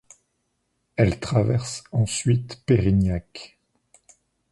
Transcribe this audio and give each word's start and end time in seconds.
Elle 0.95 1.19
traverse 1.19 1.83
ensuite 1.91 2.63
Payrignac. 2.65 3.59